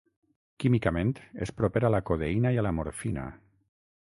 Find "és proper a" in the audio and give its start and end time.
1.47-1.93